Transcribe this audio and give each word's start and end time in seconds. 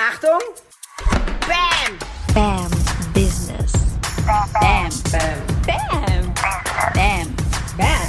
Achtung! 0.00 0.38
Bam! 1.40 1.98
Bam 2.32 2.70
Business. 3.12 3.72
Bam! 4.24 4.48
Bam! 4.52 4.88
Bam. 5.10 5.42
Bam. 5.66 6.34
Bam! 6.94 7.34
Bam! 7.76 8.04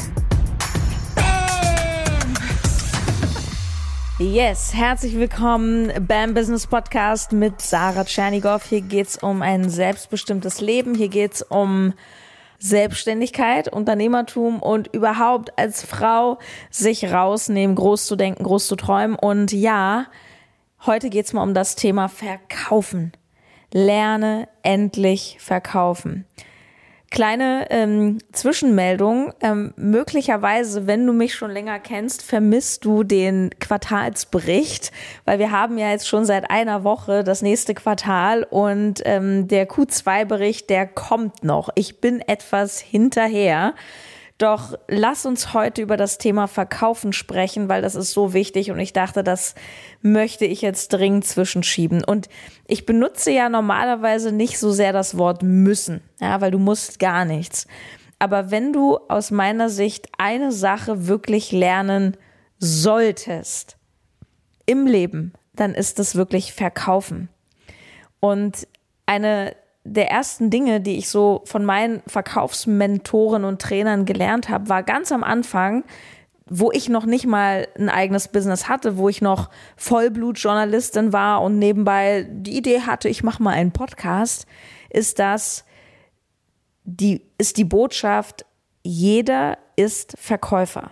Yes, 4.20 4.76
herzlich 4.76 5.16
willkommen 5.16 5.92
beim 6.08 6.36
Business 6.36 6.68
Podcast 6.68 7.32
mit 7.32 7.60
Sarah 7.60 8.04
Tschernigow. 8.04 8.64
Hier 8.64 8.82
geht's 8.82 9.18
um 9.18 9.42
ein 9.42 9.68
selbstbestimmtes 9.68 10.62
Leben. 10.62 10.94
Hier 10.94 11.10
geht's 11.10 11.42
um 11.42 11.94
Selbstständigkeit, 12.60 13.68
Unternehmertum 13.68 14.62
und 14.62 14.94
überhaupt 14.94 15.58
als 15.58 15.84
Frau 15.84 16.38
sich 16.70 17.12
rausnehmen, 17.12 17.76
groß 17.76 18.06
zu 18.06 18.16
denken, 18.16 18.44
groß 18.44 18.68
zu 18.68 18.76
träumen. 18.76 19.16
Und 19.16 19.52
ja, 19.54 20.06
heute 20.86 21.10
geht's 21.10 21.34
mal 21.34 21.44
um 21.44 21.54
das 21.54 21.76
Thema 21.76 22.08
Verkaufen. 22.08 23.12
Lerne 23.72 24.48
endlich 24.64 25.38
verkaufen. 25.40 26.26
Kleine 27.12 27.66
ähm, 27.72 28.20
Zwischenmeldung. 28.32 29.34
Ähm, 29.42 29.74
möglicherweise, 29.78 30.86
wenn 30.86 31.08
du 31.08 31.14
mich 31.14 31.34
schon 31.34 31.50
länger 31.50 31.80
kennst, 31.80 32.22
vermisst 32.22 32.86
du 32.86 33.04
den 33.04 33.50
Quartalsbericht, 33.60 34.92
weil 35.26 35.40
wir 35.40 35.52
haben 35.52 35.80
ja 35.80 35.90
jetzt 35.90 36.08
schon 36.08 36.26
seit 36.26 36.52
einer 36.52 36.84
Woche 36.84 37.24
das 37.24 37.42
nächste 37.42 37.74
Quartal 37.74 38.44
und 38.44 39.02
ähm, 39.06 39.48
der 39.48 39.68
Q2-Bericht, 39.68 40.70
der 40.70 40.86
kommt 40.86 41.44
noch. 41.44 41.70
Ich 41.74 42.00
bin 42.00 42.22
etwas 42.22 42.80
hinterher. 42.80 43.74
Doch 44.40 44.80
lass 44.88 45.26
uns 45.26 45.54
heute 45.54 45.82
über 45.82 45.98
das 45.98 46.18
Thema 46.18 46.48
Verkaufen 46.48 47.12
sprechen, 47.12 47.68
weil 47.68 47.82
das 47.82 47.96
ist 47.96 48.12
so 48.12 48.34
wichtig 48.34 48.72
und 48.72 48.80
ich 48.80 48.94
dachte, 48.94 49.22
das 49.22 49.54
möchte 50.02 50.46
ich 50.46 50.62
jetzt 50.62 50.94
dringend 50.94 51.26
zwischenschieben. 51.26 52.06
Und 52.06 52.30
ich 52.66 52.86
benutze 52.86 53.32
ja 53.32 53.50
normalerweise 53.50 54.32
nicht 54.32 54.58
so 54.58 54.72
sehr 54.72 54.94
das 54.94 55.18
Wort 55.18 55.44
müssen, 55.44 56.02
ja, 56.22 56.40
weil 56.40 56.52
du 56.52 56.58
musst 56.58 57.00
gar 57.00 57.26
nichts. 57.26 57.68
Aber 58.18 58.50
wenn 58.50 58.72
du 58.72 58.98
aus 59.10 59.30
meiner 59.30 59.70
Sicht 59.70 60.08
eine 60.18 60.54
Sache 60.54 61.08
wirklich 61.08 61.52
lernen 61.52 62.16
solltest 62.60 63.78
im 64.66 64.88
Leben, 64.88 65.34
dann 65.54 65.74
ist 65.74 66.00
es 66.00 66.16
wirklich 66.16 66.54
Verkaufen. 66.54 67.28
Und 68.22 68.68
eine 69.06 69.54
der 69.94 70.10
ersten 70.10 70.50
Dinge, 70.50 70.82
die 70.82 70.98
ich 70.98 71.10
so 71.10 71.42
von 71.46 71.66
meinen 71.66 72.02
Verkaufsmentoren 72.08 73.44
und 73.44 73.62
Trainern 73.62 74.06
gelernt 74.06 74.50
habe, 74.50 74.70
war 74.70 74.84
ganz 74.84 75.12
am 75.12 75.24
Anfang, 75.24 75.84
wo 76.46 76.72
ich 76.72 76.90
noch 76.90 77.06
nicht 77.06 77.28
mal 77.28 77.68
ein 77.78 77.90
eigenes 77.90 78.28
Business 78.28 78.68
hatte, 78.68 78.98
wo 78.98 79.10
ich 79.10 79.22
noch 79.22 79.50
Vollblutjournalistin 79.78 81.14
war 81.14 81.42
und 81.42 81.60
nebenbei 81.60 82.28
die 82.30 82.58
Idee 82.58 82.82
hatte, 82.82 83.10
ich 83.10 83.24
mache 83.24 83.42
mal 83.44 83.54
einen 83.54 83.72
Podcast, 83.72 84.46
ist 84.90 85.20
das 85.20 85.66
die 86.90 87.22
ist 87.38 87.58
die 87.58 87.66
Botschaft, 87.66 88.46
jeder 88.84 89.58
ist 89.76 90.16
Verkäufer. 90.18 90.92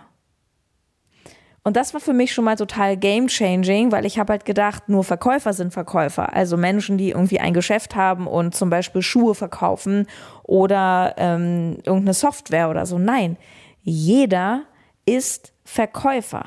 Und 1.68 1.76
das 1.76 1.92
war 1.92 2.00
für 2.00 2.14
mich 2.14 2.32
schon 2.32 2.46
mal 2.46 2.56
total 2.56 2.96
game 2.96 3.26
changing, 3.26 3.92
weil 3.92 4.06
ich 4.06 4.18
habe 4.18 4.32
halt 4.32 4.46
gedacht, 4.46 4.88
nur 4.88 5.04
Verkäufer 5.04 5.52
sind 5.52 5.70
Verkäufer. 5.70 6.32
Also 6.32 6.56
Menschen, 6.56 6.96
die 6.96 7.10
irgendwie 7.10 7.40
ein 7.40 7.52
Geschäft 7.52 7.94
haben 7.94 8.26
und 8.26 8.54
zum 8.54 8.70
Beispiel 8.70 9.02
Schuhe 9.02 9.34
verkaufen 9.34 10.06
oder 10.44 11.14
ähm, 11.18 11.76
irgendeine 11.84 12.14
Software 12.14 12.70
oder 12.70 12.86
so. 12.86 12.98
Nein, 12.98 13.36
jeder 13.82 14.62
ist 15.04 15.52
Verkäufer. 15.62 16.46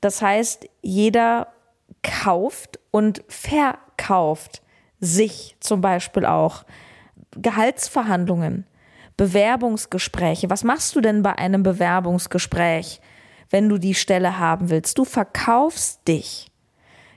Das 0.00 0.22
heißt, 0.22 0.68
jeder 0.82 1.48
kauft 2.04 2.78
und 2.92 3.24
verkauft 3.26 4.62
sich 5.00 5.56
zum 5.58 5.80
Beispiel 5.80 6.24
auch. 6.24 6.62
Gehaltsverhandlungen, 7.32 8.66
Bewerbungsgespräche. 9.16 10.48
Was 10.48 10.62
machst 10.62 10.94
du 10.94 11.00
denn 11.00 11.24
bei 11.24 11.36
einem 11.36 11.64
Bewerbungsgespräch? 11.64 13.00
Wenn 13.50 13.68
du 13.68 13.78
die 13.78 13.94
Stelle 13.94 14.38
haben 14.38 14.70
willst. 14.70 14.98
Du 14.98 15.04
verkaufst 15.04 16.06
dich. 16.06 16.50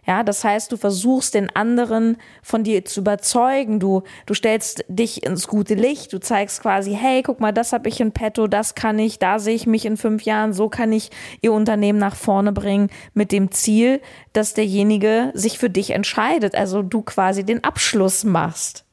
Ja, 0.08 0.24
das 0.24 0.44
heißt, 0.44 0.72
du 0.72 0.78
versuchst 0.78 1.36
den 1.36 1.56
anderen 1.56 2.18
von 2.42 2.64
dir 2.64 2.84
zu 2.86 3.02
überzeugen. 3.02 3.80
Du, 3.80 4.02
du 4.26 4.34
stellst 4.34 4.84
dich 4.88 5.24
ins 5.24 5.48
gute 5.48 5.76
Licht. 5.76 6.12
Du 6.12 6.20
zeigst 6.20 6.62
quasi, 6.62 6.96
hey, 6.96 7.22
guck 7.22 7.40
mal, 7.40 7.52
das 7.52 7.72
habe 7.72 7.88
ich 7.88 8.02
in 8.02 8.12
petto, 8.12 8.48
das 8.48 8.74
kann 8.74 8.98
ich, 8.98 9.20
da 9.20 9.38
sehe 9.38 9.54
ich 9.54 9.68
mich 9.68 9.86
in 9.86 9.98
fünf 9.98 10.24
Jahren, 10.24 10.54
so 10.54 10.70
kann 10.70 10.92
ich 10.92 11.12
ihr 11.42 11.54
Unternehmen 11.54 12.00
nach 12.00 12.16
vorne 12.16 12.52
bringen 12.52 12.90
mit 13.14 13.32
dem 13.32 13.52
Ziel, 13.52 14.02
dass 14.34 14.56
derjenige 14.56 15.32
sich 15.36 15.60
für 15.60 15.70
dich 15.70 15.92
entscheidet. 15.92 16.56
Also 16.56 16.82
du 16.82 17.04
quasi 17.04 17.44
den 17.44 17.64
Abschluss 17.64 18.24
machst. 18.24 18.86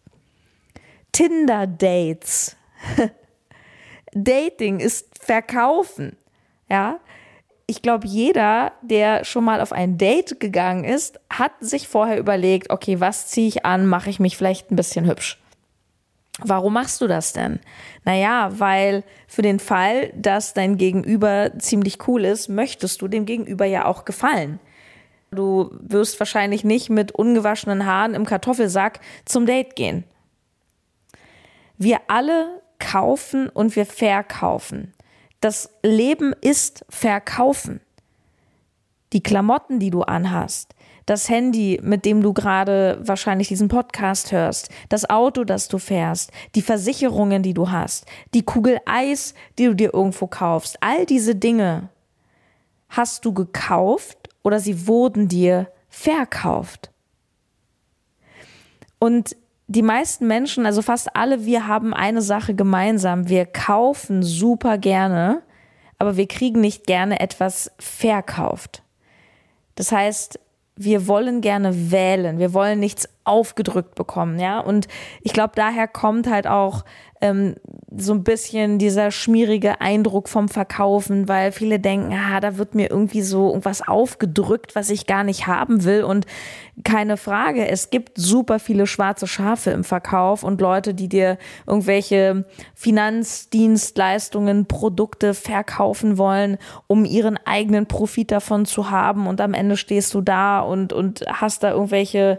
Tinder-Dates. 1.12 2.54
Dating 4.12 4.78
ist 4.78 5.08
Verkaufen. 5.18 6.18
Ja, 6.68 7.00
ich 7.70 7.82
glaube, 7.82 8.06
jeder, 8.06 8.72
der 8.80 9.26
schon 9.26 9.44
mal 9.44 9.60
auf 9.60 9.72
ein 9.72 9.98
Date 9.98 10.40
gegangen 10.40 10.84
ist, 10.84 11.20
hat 11.28 11.52
sich 11.60 11.86
vorher 11.86 12.18
überlegt, 12.18 12.70
okay, 12.70 12.98
was 12.98 13.26
ziehe 13.26 13.46
ich 13.46 13.66
an, 13.66 13.86
mache 13.86 14.08
ich 14.08 14.18
mich 14.18 14.38
vielleicht 14.38 14.70
ein 14.70 14.76
bisschen 14.76 15.06
hübsch. 15.06 15.38
Warum 16.40 16.72
machst 16.72 17.02
du 17.02 17.06
das 17.06 17.34
denn? 17.34 17.60
Naja, 18.04 18.48
weil 18.58 19.04
für 19.26 19.42
den 19.42 19.60
Fall, 19.60 20.10
dass 20.16 20.54
dein 20.54 20.78
Gegenüber 20.78 21.50
ziemlich 21.58 22.08
cool 22.08 22.24
ist, 22.24 22.48
möchtest 22.48 23.02
du 23.02 23.08
dem 23.08 23.26
Gegenüber 23.26 23.66
ja 23.66 23.84
auch 23.84 24.06
gefallen. 24.06 24.60
Du 25.30 25.70
wirst 25.78 26.18
wahrscheinlich 26.20 26.64
nicht 26.64 26.88
mit 26.88 27.12
ungewaschenen 27.12 27.84
Haaren 27.84 28.14
im 28.14 28.24
Kartoffelsack 28.24 29.00
zum 29.26 29.44
Date 29.44 29.76
gehen. 29.76 30.04
Wir 31.76 31.98
alle 32.08 32.62
kaufen 32.78 33.50
und 33.50 33.76
wir 33.76 33.84
verkaufen. 33.84 34.94
Das 35.40 35.70
Leben 35.82 36.32
ist 36.40 36.84
Verkaufen. 36.88 37.80
Die 39.12 39.22
Klamotten, 39.22 39.78
die 39.78 39.90
du 39.90 40.02
anhast, 40.02 40.74
das 41.06 41.28
Handy, 41.28 41.80
mit 41.82 42.04
dem 42.04 42.22
du 42.22 42.34
gerade 42.34 42.98
wahrscheinlich 43.00 43.48
diesen 43.48 43.68
Podcast 43.68 44.32
hörst, 44.32 44.68
das 44.90 45.08
Auto, 45.08 45.44
das 45.44 45.68
du 45.68 45.78
fährst, 45.78 46.32
die 46.54 46.60
Versicherungen, 46.60 47.42
die 47.42 47.54
du 47.54 47.70
hast, 47.70 48.04
die 48.34 48.42
Kugel 48.42 48.78
Eis, 48.84 49.32
die 49.58 49.66
du 49.66 49.74
dir 49.74 49.94
irgendwo 49.94 50.26
kaufst, 50.26 50.76
all 50.82 51.06
diese 51.06 51.34
Dinge 51.34 51.88
hast 52.90 53.24
du 53.24 53.32
gekauft 53.32 54.28
oder 54.42 54.60
sie 54.60 54.86
wurden 54.86 55.28
dir 55.28 55.70
verkauft. 55.88 56.90
Und 58.98 59.36
die 59.68 59.82
meisten 59.82 60.26
Menschen, 60.26 60.64
also 60.64 60.80
fast 60.80 61.14
alle, 61.14 61.44
wir 61.44 61.66
haben 61.66 61.92
eine 61.92 62.22
Sache 62.22 62.54
gemeinsam. 62.54 63.28
Wir 63.28 63.44
kaufen 63.44 64.22
super 64.22 64.78
gerne, 64.78 65.42
aber 65.98 66.16
wir 66.16 66.26
kriegen 66.26 66.60
nicht 66.60 66.86
gerne 66.86 67.20
etwas 67.20 67.70
verkauft. 67.78 68.82
Das 69.74 69.92
heißt, 69.92 70.40
wir 70.74 71.06
wollen 71.06 71.42
gerne 71.42 71.90
wählen, 71.90 72.38
wir 72.38 72.54
wollen 72.54 72.80
nichts 72.80 73.08
aufgedrückt 73.28 73.94
bekommen, 73.94 74.38
ja. 74.38 74.60
Und 74.60 74.88
ich 75.22 75.32
glaube, 75.32 75.52
daher 75.54 75.86
kommt 75.86 76.28
halt 76.28 76.46
auch 76.46 76.84
ähm, 77.20 77.56
so 77.96 78.12
ein 78.12 78.22
bisschen 78.22 78.78
dieser 78.78 79.10
schmierige 79.10 79.80
Eindruck 79.80 80.28
vom 80.28 80.48
Verkaufen, 80.48 81.26
weil 81.28 81.52
viele 81.52 81.80
denken, 81.80 82.12
ah, 82.12 82.40
da 82.40 82.58
wird 82.58 82.74
mir 82.74 82.90
irgendwie 82.90 83.22
so 83.22 83.48
irgendwas 83.48 83.86
aufgedrückt, 83.86 84.76
was 84.76 84.90
ich 84.90 85.06
gar 85.06 85.24
nicht 85.24 85.46
haben 85.46 85.84
will. 85.84 86.04
Und 86.04 86.26
keine 86.84 87.16
Frage, 87.16 87.66
es 87.66 87.90
gibt 87.90 88.18
super 88.18 88.58
viele 88.58 88.86
schwarze 88.86 89.26
Schafe 89.26 89.70
im 89.70 89.84
Verkauf 89.84 90.44
und 90.44 90.60
Leute, 90.60 90.94
die 90.94 91.08
dir 91.08 91.38
irgendwelche 91.66 92.44
Finanzdienstleistungen, 92.74 94.66
Produkte 94.66 95.34
verkaufen 95.34 96.18
wollen, 96.18 96.58
um 96.86 97.04
ihren 97.04 97.38
eigenen 97.44 97.86
Profit 97.86 98.30
davon 98.30 98.64
zu 98.64 98.90
haben. 98.90 99.26
Und 99.26 99.40
am 99.40 99.54
Ende 99.54 99.76
stehst 99.76 100.14
du 100.14 100.20
da 100.20 100.60
und, 100.60 100.92
und 100.92 101.24
hast 101.26 101.62
da 101.64 101.72
irgendwelche 101.72 102.38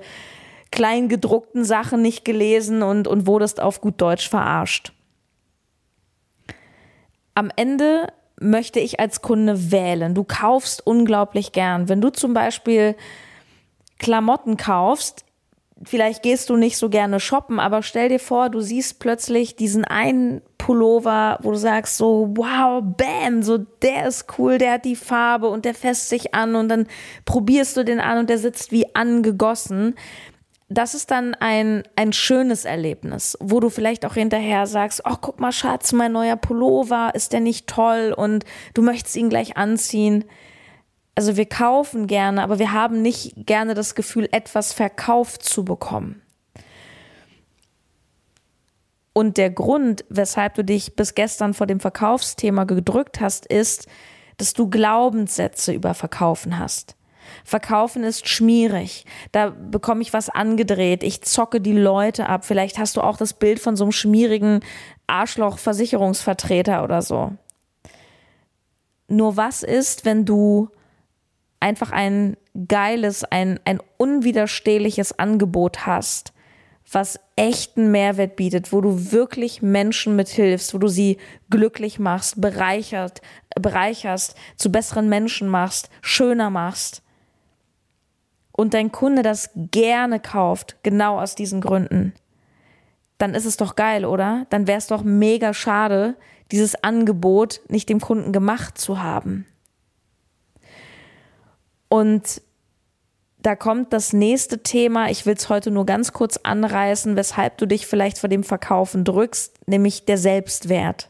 kleingedruckten 0.72 1.64
Sachen 1.64 2.02
nicht 2.02 2.26
gelesen 2.26 2.84
und, 2.84 3.08
und 3.08 3.28
wurdest 3.28 3.60
auf 3.60 3.82
gut 3.82 4.00
Deutsch 4.02 4.30
verarscht. 4.30 4.94
Am 7.34 7.52
Ende 7.56 8.12
möchte 8.40 8.80
ich 8.80 9.00
als 9.00 9.22
Kunde 9.22 9.72
wählen. 9.72 10.14
Du 10.16 10.24
kaufst 10.24 10.86
unglaublich 10.86 11.52
gern. 11.52 11.90
Wenn 11.90 12.02
du 12.02 12.10
zum 12.10 12.34
Beispiel 12.34 12.96
Klamotten 13.98 14.58
kaufst, 14.58 15.26
vielleicht 15.84 16.24
gehst 16.24 16.50
du 16.50 16.56
nicht 16.56 16.78
so 16.78 16.90
gerne 16.90 17.20
shoppen, 17.20 17.60
aber 17.60 17.84
stell 17.84 18.10
dir 18.10 18.20
vor, 18.20 18.50
du 18.50 18.62
siehst 18.62 19.00
plötzlich 19.00 19.56
diesen 19.56 19.86
einen 19.86 20.42
Pullover, 20.58 21.40
wo 21.42 21.52
du 21.52 21.58
sagst 21.58 21.98
so, 21.98 22.30
wow, 22.36 22.84
bam, 22.84 23.44
so 23.44 23.58
der 23.58 24.08
ist 24.08 24.26
cool, 24.38 24.58
der 24.58 24.74
hat 24.74 24.86
die 24.86 24.96
Farbe 24.96 25.50
und 25.50 25.66
der 25.66 25.74
fässt 25.74 26.10
sich 26.10 26.34
an 26.34 26.56
und 26.56 26.70
dann 26.70 26.88
probierst 27.26 27.78
du 27.78 27.86
den 27.86 28.00
an 28.00 28.20
und 28.20 28.30
der 28.30 28.38
sitzt 28.38 28.72
wie 28.72 28.94
angegossen 28.96 29.96
das 30.70 30.94
ist 30.94 31.10
dann 31.10 31.34
ein, 31.34 31.84
ein 31.96 32.14
schönes 32.14 32.64
Erlebnis, 32.64 33.36
wo 33.42 33.60
du 33.60 33.70
vielleicht 33.70 34.06
auch 34.06 34.14
hinterher 34.14 34.68
sagst, 34.68 35.02
oh, 35.04 35.16
guck 35.20 35.40
mal, 35.40 35.52
Schatz, 35.52 35.92
mein 35.94 36.12
neuer 36.12 36.36
Pullover, 36.36 37.12
ist 37.16 37.34
der 37.34 37.40
nicht 37.40 37.66
toll 37.66 38.14
und 38.16 38.46
du 38.76 38.84
möchtest 38.84 39.16
ihn 39.16 39.30
gleich 39.30 39.58
anziehen. 39.58 40.26
also 41.16 41.36
wir 41.36 41.48
kaufen 41.48 42.08
gerne, 42.08 42.44
aber 42.44 42.60
wir 42.60 42.72
haben 42.72 43.02
nicht 43.02 43.34
gerne 43.36 43.74
das 43.74 43.96
Gefühl, 43.96 44.30
etwas 44.32 44.72
verkauft 44.72 45.44
zu 45.44 45.66
bekommen. 45.66 46.22
Und 49.12 49.38
der 49.38 49.50
Grund, 49.50 50.06
weshalb 50.10 50.54
du 50.54 50.64
dich 50.64 50.96
bis 50.96 51.16
gestern 51.16 51.54
vor 51.54 51.68
dem 51.68 51.80
Verkaufsthema 51.80 52.64
gedrückt 52.64 53.20
hast, 53.20 53.48
ist, 53.48 53.88
dass 54.38 54.54
du 54.54 54.70
Glaubenssätze 54.70 55.74
über 55.74 55.94
Verkaufen 55.94 56.58
hast. 56.58 56.96
Verkaufen 57.44 58.04
ist 58.04 58.28
schmierig. 58.28 59.06
Da 59.32 59.50
bekomme 59.50 60.02
ich 60.02 60.14
was 60.14 60.30
angedreht. 60.30 61.04
Ich 61.04 61.22
zocke 61.22 61.62
die 61.62 61.74
Leute 61.74 62.28
ab. 62.28 62.46
Vielleicht 62.46 62.78
hast 62.78 62.98
du 62.98 63.02
auch 63.02 63.18
das 63.18 63.34
Bild 63.34 63.60
von 63.60 63.76
so 63.76 63.84
einem 63.84 63.92
schmierigen 63.92 64.62
Arschloch-Versicherungsvertreter 65.08 66.84
oder 66.84 67.02
so. 67.02 67.34
Nur 69.08 69.38
was 69.38 69.64
ist, 69.64 70.06
wenn 70.06 70.26
du 70.26 70.70
einfach 71.60 71.92
ein 71.92 72.38
geiles, 72.68 73.24
ein, 73.24 73.60
ein 73.66 73.80
unwiderstehliches 73.98 75.18
Angebot 75.18 75.86
hast, 75.86 76.34
was 76.92 77.20
echten 77.36 77.92
Mehrwert 77.92 78.36
bietet, 78.36 78.72
wo 78.72 78.82
du 78.82 79.12
wirklich 79.12 79.62
Menschen 79.62 80.16
mithilfst, 80.16 80.74
wo 80.74 80.80
du 80.80 80.88
sie 80.88 81.18
glücklich 81.50 82.00
machst, 82.00 82.42
bereichert, 82.42 83.22
bereicherst, 83.56 84.36
zu 84.56 84.72
besseren 84.72 85.08
Menschen 85.08 85.48
machst, 85.48 85.90
schöner 86.02 86.50
machst. 86.50 87.04
Und 88.60 88.74
dein 88.74 88.92
Kunde 88.92 89.22
das 89.22 89.52
gerne 89.56 90.20
kauft, 90.20 90.84
genau 90.84 91.18
aus 91.18 91.34
diesen 91.34 91.62
Gründen. 91.62 92.14
Dann 93.18 93.34
ist 93.34 93.46
es 93.46 93.56
doch 93.56 93.78
geil, 93.78 94.04
oder? 94.04 94.48
Dann 94.50 94.68
wäre 94.68 94.78
es 94.78 94.88
doch 94.88 95.02
mega 95.02 95.54
schade, 95.54 96.18
dieses 96.52 96.84
Angebot 96.84 97.62
nicht 97.70 97.88
dem 97.88 98.02
Kunden 98.02 98.34
gemacht 98.34 98.78
zu 98.78 99.02
haben. 99.02 99.46
Und 101.88 102.42
da 103.42 103.56
kommt 103.56 103.94
das 103.94 104.12
nächste 104.12 104.62
Thema. 104.62 105.10
Ich 105.10 105.26
will 105.26 105.36
es 105.36 105.48
heute 105.48 105.72
nur 105.72 105.86
ganz 105.86 106.12
kurz 106.12 106.36
anreißen, 106.44 107.16
weshalb 107.16 107.58
du 107.60 107.66
dich 107.66 107.88
vielleicht 107.88 108.18
vor 108.18 108.28
dem 108.28 108.44
Verkaufen 108.44 109.06
drückst, 109.06 109.70
nämlich 109.70 110.04
der 110.04 110.18
Selbstwert. 110.18 111.10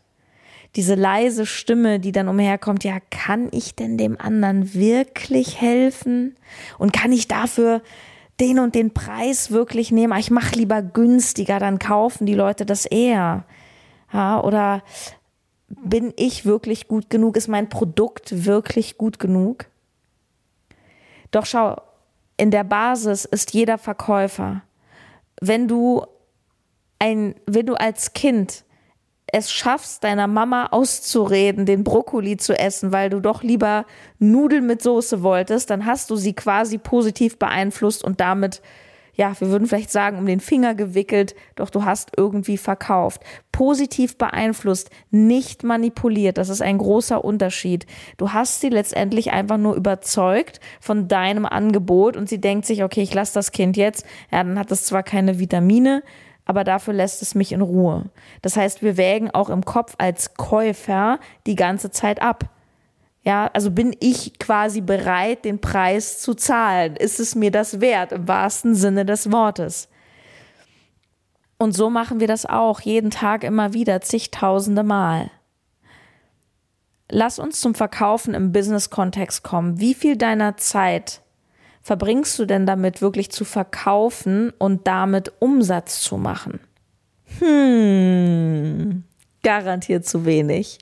Diese 0.75 0.95
leise 0.95 1.45
Stimme, 1.45 1.99
die 1.99 2.11
dann 2.11 2.27
umherkommt, 2.27 2.83
ja, 2.83 2.99
kann 3.09 3.49
ich 3.51 3.75
denn 3.75 3.97
dem 3.97 4.19
anderen 4.19 4.73
wirklich 4.73 5.59
helfen? 5.59 6.35
Und 6.77 6.93
kann 6.93 7.11
ich 7.11 7.27
dafür 7.27 7.81
den 8.39 8.59
und 8.59 8.75
den 8.75 8.93
Preis 8.93 9.51
wirklich 9.51 9.91
nehmen? 9.91 10.13
Ah, 10.13 10.19
ich 10.19 10.31
mache 10.31 10.55
lieber 10.55 10.81
günstiger, 10.81 11.59
dann 11.59 11.79
kaufen 11.79 12.25
die 12.25 12.35
Leute 12.35 12.65
das 12.65 12.85
eher. 12.85 13.45
Ja, 14.13 14.41
oder 14.41 14.83
bin 15.67 16.13
ich 16.15 16.45
wirklich 16.45 16.87
gut 16.87 17.09
genug? 17.09 17.37
Ist 17.37 17.47
mein 17.47 17.69
Produkt 17.69 18.45
wirklich 18.45 18.97
gut 18.97 19.19
genug? 19.19 19.65
Doch 21.31 21.45
schau, 21.45 21.81
in 22.37 22.51
der 22.51 22.63
Basis 22.63 23.25
ist 23.25 23.53
jeder 23.53 23.77
Verkäufer. 23.77 24.61
Wenn 25.41 25.67
du 25.67 26.05
ein, 26.97 27.35
wenn 27.45 27.65
du 27.65 27.75
als 27.75 28.13
Kind 28.13 28.63
es 29.33 29.51
schaffst, 29.51 30.03
deiner 30.03 30.27
Mama 30.27 30.67
auszureden, 30.67 31.65
den 31.65 31.83
Brokkoli 31.83 32.37
zu 32.37 32.57
essen, 32.57 32.91
weil 32.91 33.09
du 33.09 33.19
doch 33.19 33.43
lieber 33.43 33.85
Nudeln 34.19 34.65
mit 34.65 34.81
Soße 34.81 35.23
wolltest, 35.23 35.69
dann 35.69 35.85
hast 35.85 36.09
du 36.09 36.15
sie 36.15 36.33
quasi 36.33 36.77
positiv 36.77 37.37
beeinflusst 37.37 38.03
und 38.03 38.19
damit 38.19 38.61
ja, 39.19 39.37
wir 39.37 39.49
würden 39.49 39.67
vielleicht 39.67 39.91
sagen, 39.91 40.17
um 40.17 40.25
den 40.25 40.39
Finger 40.39 40.75
gewickelt, 40.75 41.35
doch 41.55 41.69
du 41.69 41.83
hast 41.83 42.11
irgendwie 42.15 42.55
verkauft. 42.55 43.21
Positiv 43.51 44.17
beeinflusst, 44.17 44.91
nicht 45.11 45.65
manipuliert, 45.65 46.37
das 46.37 46.47
ist 46.47 46.61
ein 46.61 46.77
großer 46.77 47.21
Unterschied. 47.21 47.85
Du 48.15 48.31
hast 48.31 48.61
sie 48.61 48.69
letztendlich 48.69 49.33
einfach 49.33 49.57
nur 49.57 49.75
überzeugt 49.75 50.61
von 50.79 51.09
deinem 51.09 51.45
Angebot 51.45 52.15
und 52.15 52.29
sie 52.29 52.39
denkt 52.39 52.65
sich, 52.65 52.81
okay, 52.81 53.01
ich 53.01 53.13
lasse 53.13 53.33
das 53.33 53.51
Kind 53.51 53.75
jetzt, 53.75 54.05
ja, 54.31 54.41
dann 54.41 54.57
hat 54.57 54.71
es 54.71 54.85
zwar 54.85 55.03
keine 55.03 55.37
Vitamine, 55.37 56.01
aber 56.49 56.63
dafür 56.63 56.95
lässt 56.95 57.21
es 57.21 57.35
mich 57.35 57.51
in 57.51 57.61
Ruhe. 57.61 58.05
Das 58.41 58.57
heißt, 58.57 58.81
wir 58.81 58.97
wägen 58.97 59.29
auch 59.29 59.51
im 59.51 59.63
Kopf 59.63 59.93
als 59.99 60.33
Käufer 60.33 61.19
die 61.45 61.55
ganze 61.55 61.91
Zeit 61.91 62.23
ab. 62.23 62.45
Ja, 63.21 63.51
also 63.53 63.69
bin 63.69 63.95
ich 63.99 64.39
quasi 64.39 64.81
bereit, 64.81 65.45
den 65.45 65.61
Preis 65.61 66.19
zu 66.19 66.33
zahlen? 66.33 66.95
Ist 66.95 67.19
es 67.19 67.35
mir 67.35 67.51
das 67.51 67.81
wert 67.81 68.13
im 68.13 68.27
wahrsten 68.27 68.73
Sinne 68.73 69.05
des 69.05 69.31
Wortes? 69.31 69.89
Und 71.59 71.73
so 71.73 71.91
machen 71.91 72.19
wir 72.19 72.25
das 72.25 72.47
auch 72.47 72.81
jeden 72.81 73.11
Tag 73.11 73.43
immer 73.43 73.75
wieder, 73.75 74.01
zigtausende 74.01 74.81
Mal. 74.81 75.29
Lass 77.11 77.37
uns 77.37 77.61
zum 77.61 77.75
Verkaufen 77.75 78.33
im 78.33 78.51
Business-Kontext 78.51 79.43
kommen. 79.43 79.79
Wie 79.79 79.93
viel 79.93 80.17
deiner 80.17 80.57
Zeit 80.57 81.21
verbringst 81.81 82.37
du 82.39 82.45
denn 82.45 82.65
damit, 82.65 83.01
wirklich 83.01 83.31
zu 83.31 83.45
verkaufen 83.45 84.51
und 84.57 84.87
damit 84.87 85.31
Umsatz 85.39 86.01
zu 86.01 86.17
machen? 86.17 86.59
Hm, 87.39 89.03
garantiert 89.43 90.05
zu 90.05 90.25
wenig. 90.25 90.79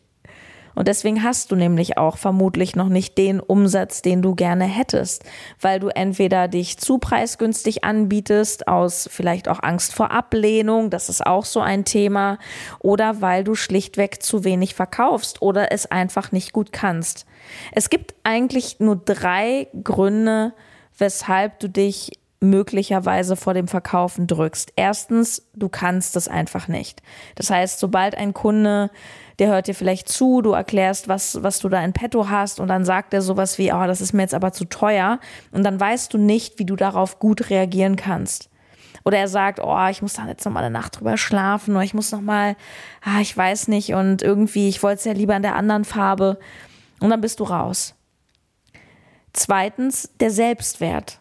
Und 0.77 0.88
deswegen 0.88 1.23
hast 1.23 1.51
du 1.51 1.55
nämlich 1.55 1.97
auch 1.97 2.19
vermutlich 2.19 2.75
noch 2.75 2.88
nicht 2.88 3.17
den 3.17 3.39
Umsatz, 3.39 4.03
den 4.03 4.21
du 4.21 4.35
gerne 4.35 4.65
hättest, 4.65 5.23
weil 5.59 5.79
du 5.79 5.88
entweder 5.88 6.47
dich 6.47 6.77
zu 6.77 6.99
preisgünstig 6.99 7.83
anbietest, 7.83 8.67
aus 8.67 9.09
vielleicht 9.11 9.47
auch 9.47 9.63
Angst 9.63 9.95
vor 9.95 10.11
Ablehnung, 10.11 10.91
das 10.91 11.09
ist 11.09 11.25
auch 11.25 11.45
so 11.45 11.61
ein 11.61 11.83
Thema, 11.83 12.38
oder 12.77 13.21
weil 13.21 13.44
du 13.44 13.55
schlichtweg 13.55 14.21
zu 14.21 14.44
wenig 14.44 14.75
verkaufst 14.75 15.41
oder 15.41 15.71
es 15.71 15.88
einfach 15.88 16.31
nicht 16.31 16.53
gut 16.53 16.71
kannst. 16.71 17.25
Es 17.71 17.89
gibt 17.89 18.13
eigentlich 18.23 18.79
nur 18.79 18.97
drei 18.97 19.69
Gründe, 19.83 20.53
weshalb 20.97 21.59
du 21.59 21.69
dich 21.69 22.11
möglicherweise 22.39 23.35
vor 23.35 23.55
dem 23.55 23.67
Verkaufen 23.67 24.27
drückst. 24.27 24.73
Erstens, 24.75 25.47
du 25.55 25.69
kannst 25.69 26.15
es 26.15 26.27
einfach 26.27 26.67
nicht. 26.67 27.01
Das 27.35 27.49
heißt, 27.49 27.79
sobald 27.79 28.15
ein 28.15 28.33
Kunde 28.33 28.91
der 29.39 29.49
hört 29.49 29.67
dir 29.67 29.75
vielleicht 29.75 30.09
zu, 30.09 30.41
du 30.41 30.51
erklärst, 30.51 31.07
was, 31.07 31.44
was 31.44 31.59
du 31.59 31.69
da 31.69 31.83
in 31.83 31.94
petto 31.94 32.29
hast 32.29 32.59
und 32.59 32.67
dann 32.67 32.85
sagt 32.85 33.13
er 33.13 33.21
sowas 33.21 33.57
wie, 33.57 33.71
oh, 33.71 33.85
das 33.85 34.01
ist 34.01 34.13
mir 34.13 34.23
jetzt 34.23 34.33
aber 34.33 34.51
zu 34.51 34.65
teuer 34.65 35.19
und 35.51 35.63
dann 35.63 35.79
weißt 35.79 36.13
du 36.13 36.17
nicht, 36.17 36.59
wie 36.59 36.65
du 36.65 36.75
darauf 36.75 37.19
gut 37.19 37.49
reagieren 37.49 37.95
kannst. 37.95 38.49
Oder 39.05 39.19
er 39.19 39.27
sagt, 39.27 39.59
oh, 39.61 39.88
ich 39.89 40.01
muss 40.01 40.13
da 40.13 40.27
jetzt 40.27 40.44
noch 40.44 40.51
mal 40.51 40.63
eine 40.63 40.71
Nacht 40.71 40.99
drüber 40.99 41.17
schlafen 41.17 41.75
oder 41.75 41.83
ich 41.83 41.94
muss 41.94 42.11
noch 42.11 42.21
mal, 42.21 42.55
ah, 43.03 43.21
ich 43.21 43.35
weiß 43.38 43.67
nicht 43.67 43.94
und 43.94 44.21
irgendwie, 44.21 44.67
ich 44.69 44.81
wollte 44.81 44.99
es 44.99 45.05
ja 45.05 45.13
lieber 45.13 45.35
in 45.35 45.44
der 45.44 45.55
anderen 45.55 45.85
Farbe 45.85 46.39
und 46.99 47.09
dann 47.09 47.21
bist 47.21 47.39
du 47.39 47.44
raus. 47.44 47.94
Zweitens, 49.37 50.09
der 50.19 50.31
Selbstwert. 50.31 51.19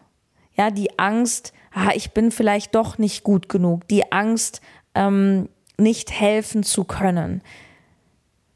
Ja, 0.55 0.71
die 0.71 0.97
Angst, 0.97 1.53
ah, 1.71 1.91
ich 1.93 2.13
bin 2.13 2.31
vielleicht 2.31 2.73
doch 2.73 2.97
nicht 2.97 3.23
gut 3.23 3.47
genug. 3.47 3.87
Die 3.89 4.11
Angst, 4.11 4.59
ähm, 4.95 5.49
nicht 5.77 6.11
helfen 6.11 6.63
zu 6.63 6.83
können. 6.83 7.43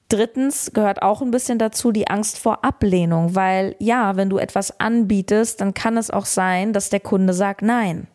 Drittens 0.10 0.74
gehört 0.74 1.04
auch 1.04 1.22
ein 1.22 1.30
bisschen 1.30 1.60
dazu 1.60 1.92
die 1.92 2.08
Angst 2.08 2.40
vor 2.40 2.66
Ablehnung, 2.66 3.36
weil 3.36 3.76
ja, 3.78 4.16
wenn 4.16 4.32
du 4.32 4.40
etwas 4.40 4.80
anbietest, 4.80 5.62
dann 5.62 5.76
kann 5.76 5.96
es 5.96 6.10
auch 6.10 6.26
sein, 6.26 6.74
dass 6.74 6.90
der 6.90 7.00
Kunde 7.00 7.34
sagt 7.34 7.62
Nein. 7.62 8.08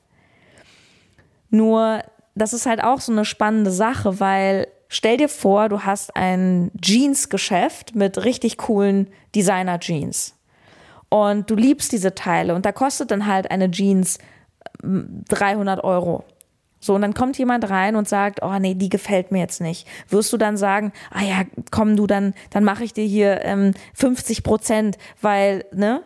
Nur, 1.51 2.03
das 2.35 2.53
ist 2.53 2.67
halt 2.67 2.83
auch 2.83 3.01
so 3.01 3.13
eine 3.13 3.25
spannende 3.25 3.71
Sache, 3.71 4.19
weil 4.19 4.67
stell 4.89 5.17
dir 5.17 5.29
vor, 5.29 5.69
du 5.69 5.85
hast 5.85 6.17
ein 6.17 6.73
Jeans-Geschäft 6.83 7.95
mit 7.95 8.25
richtig 8.25 8.57
coolen 8.57 9.09
Designer-Jeans. 9.37 10.36
Und 11.09 11.51
du 11.51 11.55
liebst 11.55 11.93
diese 11.93 12.15
Teile 12.15 12.55
und 12.55 12.67
da 12.67 12.73
kostet 12.73 13.11
dann 13.11 13.27
halt 13.27 13.51
eine 13.51 13.71
Jeans 13.71 14.19
300 14.83 15.83
Euro. 15.85 16.25
So, 16.81 16.95
und 16.95 17.03
dann 17.03 17.15
kommt 17.15 17.39
jemand 17.39 17.69
rein 17.71 17.97
und 17.97 18.09
sagt, 18.09 18.43
oh 18.43 18.59
nee, 18.59 18.75
die 18.75 18.89
gefällt 18.89 19.33
mir 19.33 19.39
jetzt 19.39 19.61
nicht. 19.61 19.89
Wirst 20.09 20.33
du 20.33 20.37
dann 20.37 20.57
sagen, 20.57 20.93
ah 21.11 21.23
ja, 21.23 21.43
komm 21.71 21.97
du, 21.97 22.07
dann, 22.07 22.35
dann 22.51 22.65
mache 22.65 22.85
ich 22.85 22.93
dir 22.93 23.05
hier 23.05 23.43
ähm, 23.45 23.73
50 23.95 24.43
Prozent, 24.43 24.99
weil, 25.21 25.65
ne, 25.73 26.03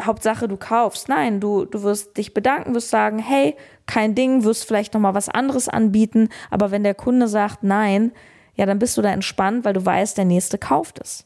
Hauptsache 0.00 0.48
du 0.48 0.56
kaufst. 0.56 1.08
Nein, 1.08 1.40
du, 1.40 1.64
du 1.64 1.82
wirst 1.82 2.16
dich 2.16 2.34
bedanken, 2.34 2.74
wirst 2.74 2.90
sagen, 2.90 3.18
hey, 3.18 3.56
kein 3.86 4.14
Ding, 4.14 4.44
wirst 4.44 4.64
vielleicht 4.64 4.94
nochmal 4.94 5.14
was 5.14 5.28
anderes 5.28 5.68
anbieten, 5.68 6.28
aber 6.50 6.70
wenn 6.70 6.82
der 6.82 6.94
Kunde 6.94 7.28
sagt 7.28 7.62
nein, 7.62 8.12
ja, 8.54 8.66
dann 8.66 8.78
bist 8.78 8.96
du 8.96 9.02
da 9.02 9.10
entspannt, 9.10 9.64
weil 9.64 9.72
du 9.72 9.84
weißt, 9.84 10.18
der 10.18 10.24
nächste 10.24 10.58
kauft 10.58 11.00
es. 11.00 11.24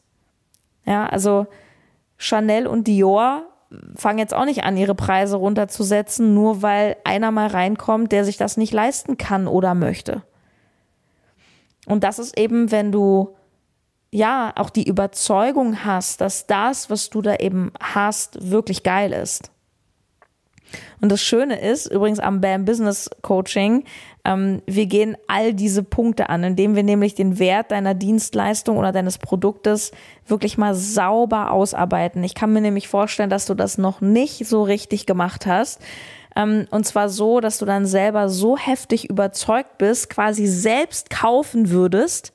Ja, 0.85 1.07
also 1.07 1.47
Chanel 2.17 2.67
und 2.67 2.87
Dior 2.87 3.43
fangen 3.95 4.19
jetzt 4.19 4.33
auch 4.33 4.45
nicht 4.45 4.63
an, 4.63 4.77
ihre 4.77 4.95
Preise 4.95 5.37
runterzusetzen, 5.37 6.33
nur 6.33 6.61
weil 6.61 6.95
einer 7.03 7.31
mal 7.31 7.47
reinkommt, 7.47 8.11
der 8.11 8.23
sich 8.23 8.37
das 8.37 8.57
nicht 8.57 8.73
leisten 8.73 9.17
kann 9.17 9.47
oder 9.47 9.73
möchte. 9.73 10.23
Und 11.85 12.03
das 12.03 12.19
ist 12.19 12.37
eben, 12.37 12.71
wenn 12.71 12.91
du 12.91 13.35
ja 14.11 14.53
auch 14.55 14.69
die 14.69 14.87
Überzeugung 14.87 15.83
hast, 15.83 16.21
dass 16.21 16.47
das, 16.47 16.89
was 16.89 17.09
du 17.09 17.21
da 17.21 17.35
eben 17.35 17.71
hast, 17.81 18.51
wirklich 18.51 18.83
geil 18.83 19.11
ist. 19.11 19.51
Und 20.99 21.11
das 21.11 21.21
Schöne 21.21 21.59
ist, 21.59 21.85
übrigens 21.87 22.19
am 22.19 22.41
BAM 22.41 22.65
Business 22.65 23.09
Coaching, 23.21 23.85
ähm, 24.27 24.61
wir 24.65 24.87
gehen 24.87 25.15
all 25.27 25.53
diese 25.53 25.83
Punkte 25.83 26.27
an, 26.29 26.43
indem 26.43 26.75
wir 26.75 26.83
nämlich 26.83 27.15
den 27.15 27.39
Wert 27.39 27.71
deiner 27.71 27.93
Dienstleistung 27.93 28.77
oder 28.77 28.91
deines 28.91 29.17
Produktes 29.17 29.91
wirklich 30.27 30.57
mal 30.57 30.75
sauber 30.75 31.51
ausarbeiten. 31.51 32.21
Ich 32.25 32.35
kann 32.35 32.51
mir 32.51 32.59
nämlich 32.59 32.89
vorstellen, 32.89 33.29
dass 33.29 33.45
du 33.45 33.53
das 33.53 33.77
noch 33.77 34.01
nicht 34.01 34.45
so 34.45 34.63
richtig 34.63 35.05
gemacht 35.05 35.45
hast. 35.45 35.81
Ähm, 36.35 36.67
und 36.71 36.85
zwar 36.85 37.07
so, 37.07 37.39
dass 37.39 37.57
du 37.57 37.65
dann 37.65 37.85
selber 37.85 38.27
so 38.27 38.57
heftig 38.57 39.09
überzeugt 39.09 39.77
bist, 39.77 40.09
quasi 40.09 40.45
selbst 40.45 41.09
kaufen 41.09 41.69
würdest. 41.69 42.33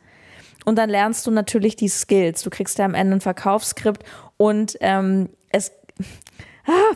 Und 0.65 0.77
dann 0.77 0.89
lernst 0.89 1.27
du 1.27 1.31
natürlich 1.31 1.77
die 1.77 1.89
Skills. 1.89 2.43
Du 2.43 2.49
kriegst 2.49 2.79
ja 2.79 2.87
am 2.87 2.95
Ende 2.95 3.19
ein 3.19 3.21
Verkaufsskript 3.21 4.03
und 4.39 4.79
ähm, 4.81 5.29
es. 5.51 5.73
Ah, 6.65 6.95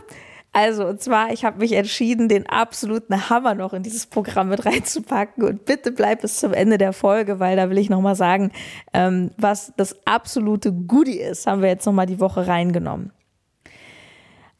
also, 0.56 0.86
und 0.86 1.02
zwar, 1.02 1.34
ich 1.34 1.44
habe 1.44 1.58
mich 1.58 1.72
entschieden, 1.72 2.30
den 2.30 2.46
absoluten 2.46 3.28
Hammer 3.28 3.54
noch 3.54 3.74
in 3.74 3.82
dieses 3.82 4.06
Programm 4.06 4.48
mit 4.48 4.64
reinzupacken. 4.64 5.44
Und 5.44 5.66
bitte 5.66 5.92
bleib 5.92 6.22
bis 6.22 6.40
zum 6.40 6.54
Ende 6.54 6.78
der 6.78 6.94
Folge, 6.94 7.38
weil 7.40 7.56
da 7.56 7.68
will 7.68 7.76
ich 7.76 7.90
nochmal 7.90 8.16
sagen, 8.16 8.52
ähm, 8.94 9.32
was 9.36 9.74
das 9.76 9.94
absolute 10.06 10.72
Goodie 10.72 11.20
ist, 11.20 11.46
haben 11.46 11.60
wir 11.60 11.68
jetzt 11.68 11.84
nochmal 11.84 12.06
die 12.06 12.20
Woche 12.20 12.46
reingenommen. 12.46 13.12